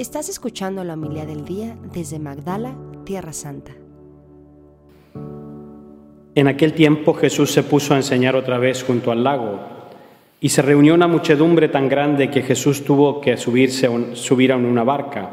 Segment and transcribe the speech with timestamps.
[0.00, 3.72] Estás escuchando la humildad del día desde Magdala, Tierra Santa.
[6.34, 9.60] En aquel tiempo Jesús se puso a enseñar otra vez junto al lago
[10.40, 14.84] y se reunió una muchedumbre tan grande que Jesús tuvo que subirse subir a una
[14.84, 15.32] barca.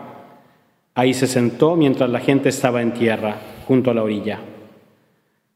[0.95, 3.37] Ahí se sentó mientras la gente estaba en tierra,
[3.69, 4.41] junto a la orilla.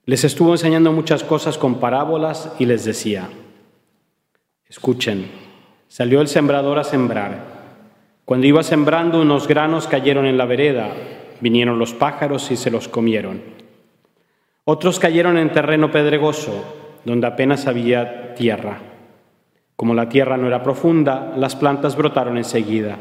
[0.05, 3.27] Les estuvo enseñando muchas cosas con parábolas y les decía,
[4.69, 5.29] escuchen,
[5.89, 7.50] salió el sembrador a sembrar.
[8.25, 10.89] Cuando iba sembrando unos granos cayeron en la vereda,
[11.41, 13.41] vinieron los pájaros y se los comieron.
[14.63, 16.63] Otros cayeron en terreno pedregoso,
[17.03, 18.79] donde apenas había tierra.
[19.75, 22.97] Como la tierra no era profunda, las plantas brotaron enseguida.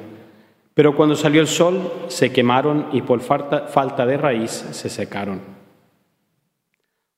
[0.73, 5.41] Pero cuando salió el sol, se quemaron y por falta, de raíz se secaron.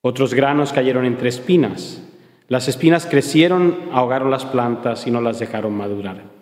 [0.00, 2.02] Otros granos cayeron entre espinas.
[2.48, 6.41] Las espinas crecieron, ahogaron las plantas y no las dejaron madurar.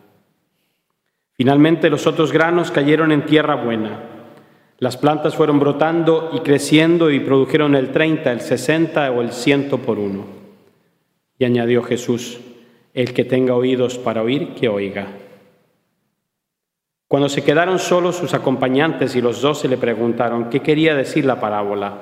[1.41, 3.99] Finalmente los otros granos cayeron en tierra buena.
[4.77, 9.79] Las plantas fueron brotando y creciendo y produjeron el 30, el 60 o el ciento
[9.79, 10.27] por uno.
[11.38, 12.41] Y añadió Jesús,
[12.93, 15.07] el que tenga oídos para oír, que oiga.
[17.09, 21.41] Cuando se quedaron solos sus acompañantes y los doce le preguntaron qué quería decir la
[21.41, 21.95] parábola.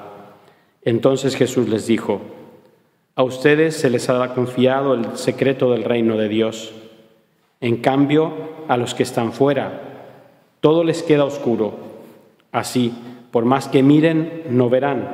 [0.83, 2.23] Entonces Jesús les dijo,
[3.15, 6.75] a ustedes se les ha confiado el secreto del reino de Dios.
[7.61, 8.33] En cambio,
[8.69, 9.83] a los que están fuera.
[10.61, 11.75] Todo les queda oscuro.
[12.53, 12.93] Así,
[13.31, 15.09] por más que miren, no verán,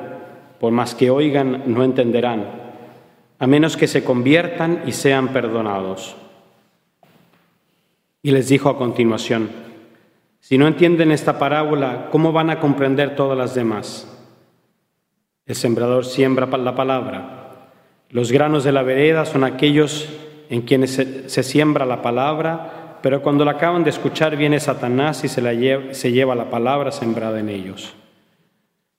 [0.61, 2.47] por más que oigan, no entenderán,
[3.39, 6.17] a menos que se conviertan y sean perdonados.
[8.23, 9.51] Y les dijo a continuación,
[10.41, 14.11] si no entienden esta parábola, ¿cómo van a comprender todas las demás?
[15.47, 17.71] El sembrador siembra la palabra.
[18.11, 20.09] Los granos de la vereda son aquellos
[20.55, 25.25] en quienes se, se siembra la palabra pero cuando la acaban de escuchar viene Satanás
[25.25, 27.93] y se, la lleva, se lleva la palabra sembrada en ellos.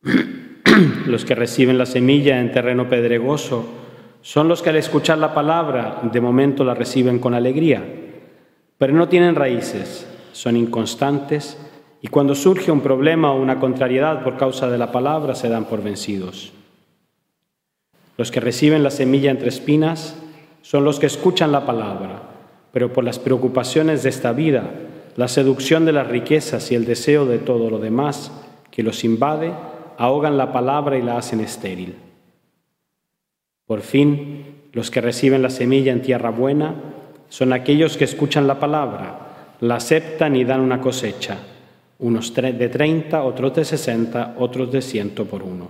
[1.08, 3.68] los que reciben la semilla en terreno pedregoso
[4.22, 7.84] son los que al escuchar la palabra de momento la reciben con alegría,
[8.78, 11.58] pero no tienen raíces, son inconstantes
[12.00, 15.66] y cuando surge un problema o una contrariedad por causa de la palabra se dan
[15.66, 16.54] por vencidos.
[18.20, 20.16] Los que reciben la semilla entre espinas
[20.66, 22.36] son los que escuchan la palabra
[22.76, 24.70] pero por las preocupaciones de esta vida,
[25.16, 28.34] la seducción de las riquezas y el deseo de todo lo demás
[28.70, 29.54] que los invade,
[29.98, 31.96] ahogan la palabra y la hacen estéril.
[33.66, 36.76] Por fin, los que reciben la semilla en tierra buena
[37.30, 41.38] son aquellos que escuchan la palabra, la aceptan y dan una cosecha,
[42.00, 45.70] unos de treinta, otros de sesenta, otros de ciento por uno.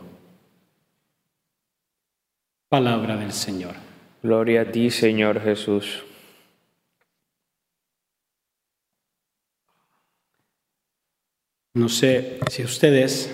[2.67, 3.84] Palabra del Señor.
[4.25, 6.03] Gloria a ti, Señor Jesús.
[11.75, 13.29] No sé si ustedes,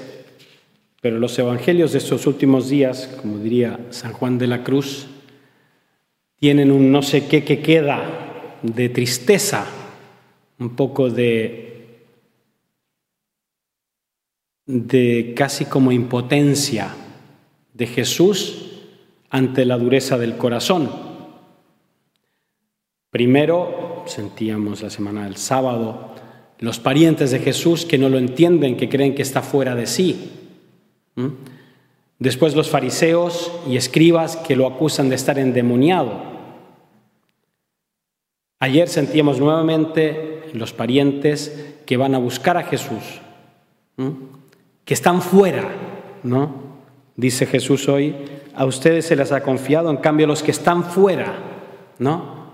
[0.99, 5.07] pero los evangelios de estos últimos días, como diría San Juan de la Cruz,
[6.35, 9.67] tienen un no sé qué que queda de tristeza,
[10.59, 12.01] un poco de,
[14.65, 16.93] de casi como impotencia
[17.73, 18.70] de Jesús
[19.31, 20.89] ante la dureza del corazón.
[23.09, 26.11] Primero, sentíamos la semana del sábado,
[26.59, 30.31] los parientes de Jesús que no lo entienden, que creen que está fuera de sí.
[32.19, 36.11] Después los fariseos y escribas que lo acusan de estar endemoniado.
[38.59, 43.21] Ayer sentíamos nuevamente los parientes que van a buscar a Jesús,
[44.85, 45.69] que están fuera,
[46.23, 46.70] ¿no?
[47.15, 48.15] Dice Jesús hoy,
[48.55, 51.33] a ustedes se les ha confiado, en cambio los que están fuera,
[51.99, 52.51] ¿no?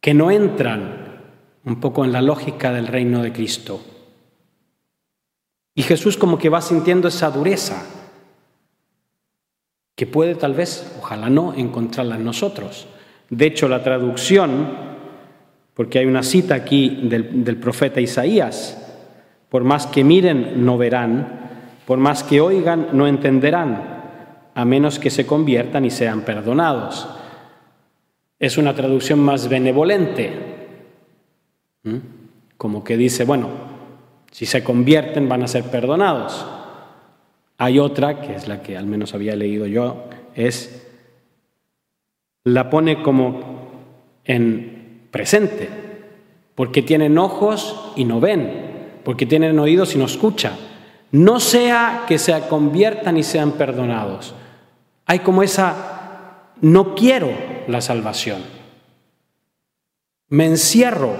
[0.00, 1.06] Que no entran
[1.64, 3.80] un poco en la lógica del reino de Cristo.
[5.74, 7.84] Y Jesús como que va sintiendo esa dureza,
[9.94, 12.86] que puede tal vez, ojalá no, encontrarla en nosotros.
[13.30, 14.68] De hecho, la traducción,
[15.74, 18.82] porque hay una cita aquí del, del profeta Isaías,
[19.48, 21.45] por más que miren, no verán,
[21.86, 23.96] por más que oigan, no entenderán,
[24.54, 27.08] a menos que se conviertan y sean perdonados.
[28.38, 30.32] Es una traducción más benevolente.
[32.56, 33.48] Como que dice, bueno,
[34.32, 36.44] si se convierten van a ser perdonados.
[37.58, 40.86] Hay otra, que es la que al menos había leído yo, es,
[42.42, 43.70] la pone como
[44.24, 45.68] en presente,
[46.56, 50.65] porque tienen ojos y no ven, porque tienen oídos y no escuchan.
[51.16, 54.34] No sea que se conviertan y sean perdonados.
[55.06, 57.30] Hay como esa, no quiero
[57.68, 58.42] la salvación.
[60.28, 61.14] Me encierro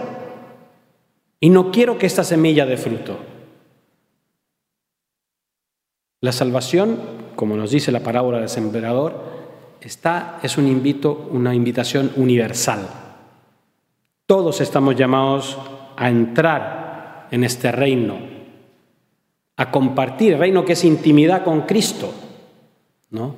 [1.40, 3.18] Y no quiero que esta semilla dé fruto.
[6.20, 6.98] La salvación,
[7.34, 9.22] como nos dice la parábola del sembrador,
[9.80, 12.86] está, es un invito, una invitación universal.
[14.26, 15.56] Todos estamos llamados
[15.96, 18.35] a entrar en este reino,
[19.56, 22.12] a compartir reino que es intimidad con Cristo.
[23.10, 23.34] ¿no?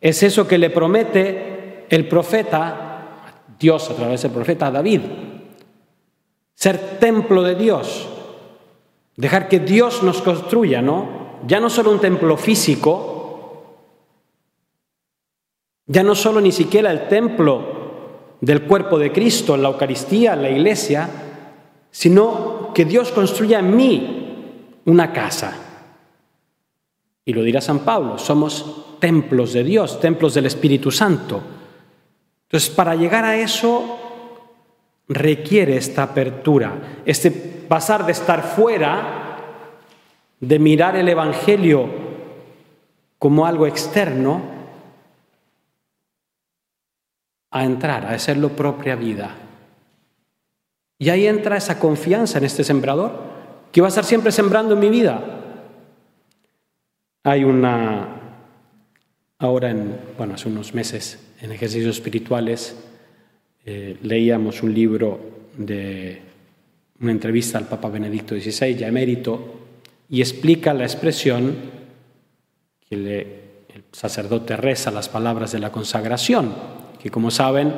[0.00, 5.00] Es eso que le promete el profeta, Dios a través del profeta David,
[6.54, 8.08] ser templo de Dios,
[9.16, 11.18] dejar que Dios nos construya, ¿no?
[11.46, 13.74] Ya no solo un templo físico,
[15.86, 17.78] ya no solo ni siquiera el templo
[18.40, 21.08] del cuerpo de Cristo, la Eucaristía, en la iglesia,
[21.90, 24.17] sino que Dios construya en mí
[24.88, 25.52] una casa.
[27.24, 31.42] Y lo dirá San Pablo, somos templos de Dios, templos del Espíritu Santo.
[32.44, 33.98] Entonces, para llegar a eso
[35.08, 39.36] requiere esta apertura, este pasar de estar fuera,
[40.40, 41.88] de mirar el Evangelio
[43.18, 44.40] como algo externo,
[47.50, 49.34] a entrar, a hacerlo propia vida.
[50.98, 53.37] Y ahí entra esa confianza en este sembrador,
[53.72, 55.22] que va a estar siempre sembrando en mi vida.
[57.24, 58.08] Hay una,
[59.38, 62.76] ahora en, bueno, hace unos meses, en ejercicios espirituales,
[63.64, 65.20] eh, leíamos un libro
[65.56, 66.22] de
[67.00, 69.60] una entrevista al Papa Benedicto XVI, ya emérito,
[70.08, 71.54] y explica la expresión
[72.88, 77.72] que el sacerdote reza las palabras de la consagración que como saben,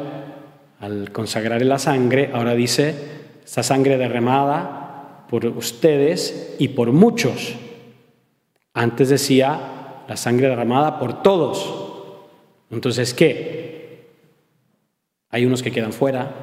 [0.81, 2.95] al consagrar la sangre, ahora dice,
[3.45, 4.90] esta sangre derramada
[5.31, 7.55] por ustedes y por muchos.
[8.75, 12.29] Antes decía, la sangre derramada por todos.
[12.71, 14.11] Entonces, ¿qué?
[15.31, 16.35] Hay unos que quedan fuera.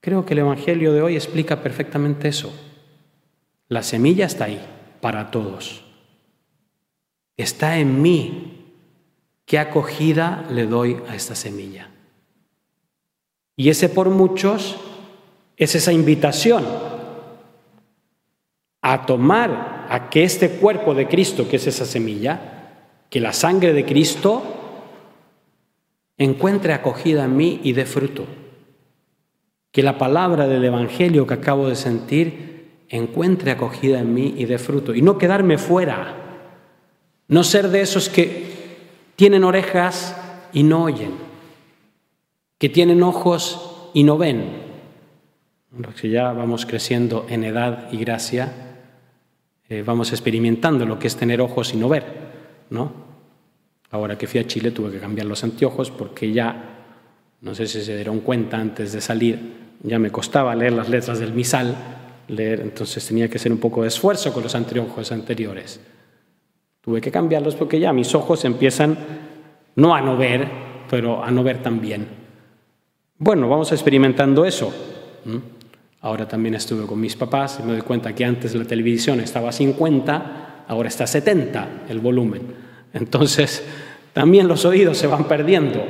[0.00, 2.52] Creo que el Evangelio de hoy explica perfectamente eso.
[3.68, 4.60] La semilla está ahí
[5.00, 5.84] para todos.
[7.36, 8.58] Está en mí
[9.48, 11.88] ¿Qué acogida le doy a esta semilla?
[13.56, 14.76] Y ese por muchos
[15.56, 16.66] es esa invitación
[18.82, 22.76] a tomar a que este cuerpo de Cristo, que es esa semilla,
[23.10, 24.42] que la sangre de Cristo
[26.16, 28.26] encuentre acogida en mí y dé fruto.
[29.72, 34.58] Que la palabra del Evangelio que acabo de sentir encuentre acogida en mí y dé
[34.58, 34.94] fruto.
[34.94, 36.14] Y no quedarme fuera.
[37.28, 38.48] No ser de esos que
[39.16, 40.16] tienen orejas
[40.52, 41.12] y no oyen,
[42.58, 44.68] que tienen ojos y no ven.
[45.96, 48.67] Si ya vamos creciendo en edad y gracia,
[49.68, 52.04] eh, vamos experimentando lo que es tener ojos y no ver,
[52.70, 52.92] ¿no?
[53.90, 56.84] Ahora que fui a Chile tuve que cambiar los anteojos porque ya,
[57.40, 59.38] no sé si se dieron cuenta antes de salir,
[59.82, 61.76] ya me costaba leer las letras del misal,
[62.28, 65.80] leer, entonces tenía que hacer un poco de esfuerzo con los anteojos anteriores.
[66.80, 68.96] Tuve que cambiarlos porque ya mis ojos empiezan
[69.76, 70.48] no a no ver,
[70.90, 72.08] pero a no ver también.
[73.18, 74.72] Bueno, vamos experimentando eso.
[76.00, 79.48] Ahora también estuve con mis papás y me doy cuenta que antes la televisión estaba
[79.48, 82.42] a 50, ahora está a 70 el volumen.
[82.92, 83.64] Entonces,
[84.12, 85.84] también los oídos se van perdiendo.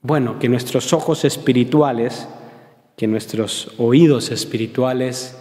[0.00, 2.28] Bueno, que nuestros ojos espirituales,
[2.96, 5.36] que nuestros oídos espirituales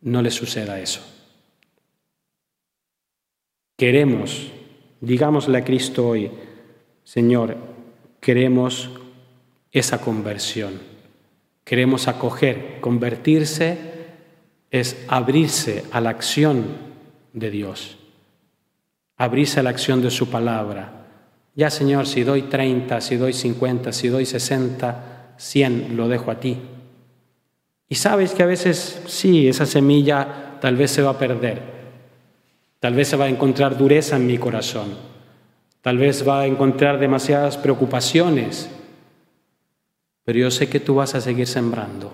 [0.00, 1.00] no les suceda eso.
[3.76, 4.52] Queremos,
[5.00, 6.30] digámosle a Cristo hoy,
[7.04, 7.56] Señor,
[8.20, 8.90] queremos
[9.72, 10.80] esa conversión,
[11.72, 13.78] queremos acoger, convertirse
[14.70, 16.66] es abrirse a la acción
[17.32, 17.96] de Dios,
[19.16, 21.06] abrirse a la acción de su palabra.
[21.54, 26.38] Ya Señor, si doy 30, si doy 50, si doy 60, 100, lo dejo a
[26.38, 26.58] ti.
[27.88, 31.62] Y sabes que a veces sí, esa semilla tal vez se va a perder,
[32.80, 34.88] Tal vez se va a encontrar dureza en mi corazón.
[35.80, 38.68] Tal vez va a encontrar demasiadas preocupaciones.
[40.24, 42.12] Pero yo sé que tú vas a seguir sembrando.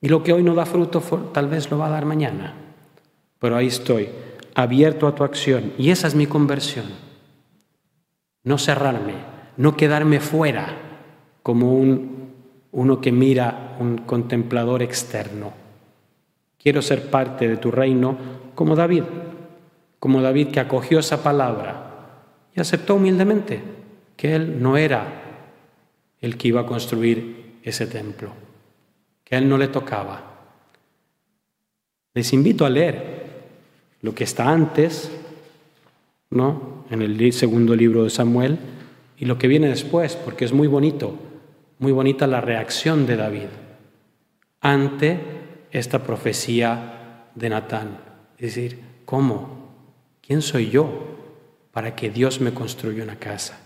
[0.00, 1.00] Y lo que hoy no da fruto,
[1.32, 2.54] tal vez lo va a dar mañana.
[3.38, 4.08] Pero ahí estoy,
[4.54, 5.72] abierto a tu acción.
[5.78, 6.86] Y esa es mi conversión.
[8.42, 9.14] No cerrarme,
[9.56, 10.76] no quedarme fuera
[11.42, 12.32] como un,
[12.72, 15.52] uno que mira un contemplador externo.
[16.58, 18.16] Quiero ser parte de tu reino
[18.54, 19.04] como David
[20.04, 23.62] como David que acogió esa palabra y aceptó humildemente
[24.18, 25.23] que él no era
[26.24, 28.30] el que iba a construir ese templo,
[29.24, 30.22] que a él no le tocaba.
[32.14, 33.26] Les invito a leer
[34.00, 35.10] lo que está antes,
[36.30, 36.86] ¿no?
[36.90, 38.58] En el segundo libro de Samuel
[39.18, 41.14] y lo que viene después, porque es muy bonito,
[41.78, 43.48] muy bonita la reacción de David
[44.62, 45.20] ante
[45.72, 47.98] esta profecía de Natán.
[48.38, 49.74] Es decir, ¿cómo?
[50.22, 50.88] ¿Quién soy yo
[51.70, 53.63] para que Dios me construya una casa?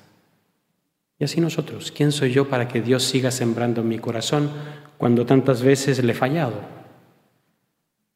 [1.18, 4.50] Y así nosotros, ¿quién soy yo para que Dios siga sembrando en mi corazón
[4.98, 6.60] cuando tantas veces le he fallado?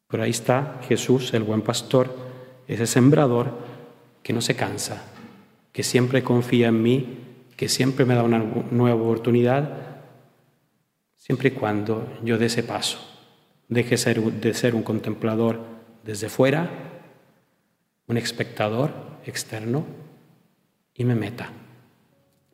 [0.07, 2.15] Pero ahí está Jesús, el buen pastor,
[2.69, 3.59] ese sembrador
[4.23, 5.03] que no se cansa,
[5.73, 7.19] que siempre confía en mí,
[7.57, 10.03] que siempre me da una nueva oportunidad,
[11.17, 12.99] siempre y cuando yo dé ese paso,
[13.69, 15.61] deje de ser un contemplador
[16.05, 16.71] desde fuera,
[18.07, 18.93] un espectador
[19.25, 19.87] externo
[20.95, 21.51] y me meta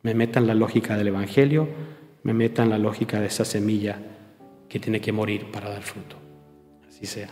[0.03, 1.67] me meta en la lógica del Evangelio,
[2.23, 3.99] me meta en la lógica de esa semilla
[4.67, 6.15] que tiene que morir para dar fruto.
[6.87, 7.29] Así sea.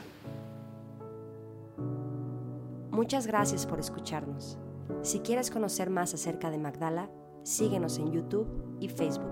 [2.92, 4.58] Muchas gracias por escucharnos.
[5.04, 7.10] Si quieres conocer más acerca de Magdala,
[7.44, 8.48] síguenos en YouTube
[8.80, 9.27] y Facebook.